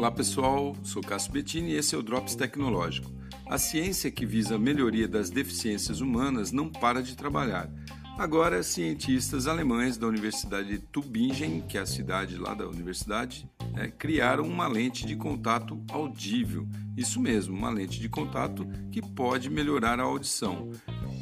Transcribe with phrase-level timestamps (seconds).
[0.00, 3.12] Olá pessoal, sou Cássio Bettini e esse é o Drops Tecnológico.
[3.44, 7.70] A ciência que visa a melhoria das deficiências humanas não para de trabalhar.
[8.16, 13.46] Agora, cientistas alemães da Universidade de Tübingen, que é a cidade lá da universidade,
[13.76, 16.66] é, criaram uma lente de contato audível.
[16.96, 20.70] Isso mesmo, uma lente de contato que pode melhorar a audição.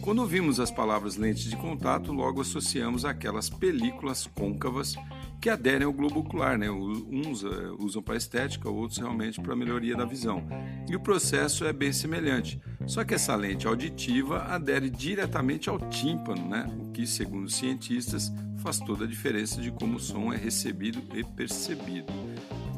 [0.02, 4.95] Quando ouvimos as palavras lentes de contato, logo associamos aquelas películas côncavas
[5.41, 6.70] que aderem ao globo ocular, né?
[6.70, 10.45] Uns uh, usam para estética, outros realmente para melhoria da visão.
[10.88, 12.61] E o processo é bem semelhante.
[12.87, 16.66] Só que essa lente auditiva adere diretamente ao tímpano, né?
[16.80, 21.01] O que, segundo os cientistas, faz toda a diferença de como o som é recebido
[21.14, 22.12] e percebido.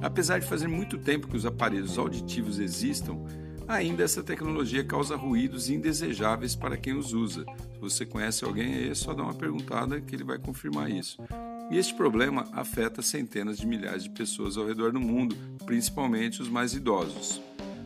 [0.03, 3.25] Apesar de fazer muito tempo que os aparelhos auditivos existam,
[3.67, 7.45] ainda essa tecnologia causa ruídos indesejáveis para quem os usa.
[7.73, 11.23] Se você conhece alguém, é só dar uma perguntada que ele vai confirmar isso.
[11.71, 16.49] E este problema afeta centenas de milhares de pessoas ao redor do mundo, principalmente os
[16.49, 17.41] mais idosos.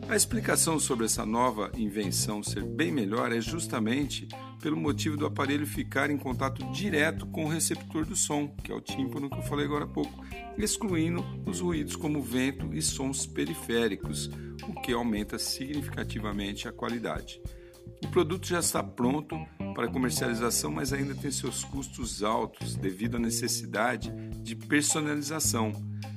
[0.09, 4.27] A explicação sobre essa nova invenção ser bem melhor é justamente
[4.61, 8.75] pelo motivo do aparelho ficar em contato direto com o receptor do som, que é
[8.75, 10.23] o tímpano que eu falei agora há pouco,
[10.57, 14.29] excluindo os ruídos como vento e sons periféricos,
[14.67, 17.41] o que aumenta significativamente a qualidade.
[18.03, 19.35] O produto já está pronto
[19.73, 25.71] para comercialização, mas ainda tem seus custos altos devido à necessidade de personalização.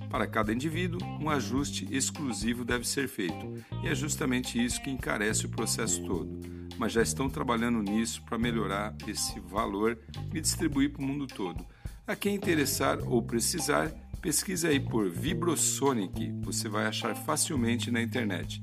[0.08, 5.46] Para cada indivíduo, um ajuste exclusivo deve ser feito, e é justamente isso que encarece
[5.46, 6.40] o processo todo.
[6.78, 9.98] Mas já estão trabalhando nisso para melhorar esse valor
[10.32, 11.66] e distribuir para o mundo todo.
[12.06, 18.62] A quem interessar ou precisar, pesquise aí por Vibrosonic, você vai achar facilmente na internet.